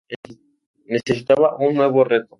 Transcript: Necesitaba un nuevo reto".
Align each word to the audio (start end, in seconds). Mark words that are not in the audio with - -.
Necesitaba 0.87 1.55
un 1.57 1.75
nuevo 1.75 2.03
reto". 2.03 2.29